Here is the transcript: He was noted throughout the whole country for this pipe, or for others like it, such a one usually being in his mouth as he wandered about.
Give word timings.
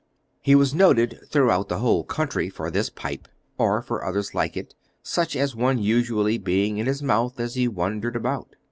He 0.41 0.55
was 0.55 0.73
noted 0.73 1.19
throughout 1.27 1.69
the 1.69 1.77
whole 1.77 2.03
country 2.03 2.49
for 2.49 2.71
this 2.71 2.89
pipe, 2.89 3.27
or 3.59 3.83
for 3.83 4.03
others 4.03 4.33
like 4.33 4.57
it, 4.57 4.73
such 5.03 5.35
a 5.35 5.45
one 5.49 5.77
usually 5.77 6.39
being 6.39 6.79
in 6.79 6.87
his 6.87 7.03
mouth 7.03 7.39
as 7.39 7.53
he 7.53 7.67
wandered 7.67 8.15
about. 8.15 8.55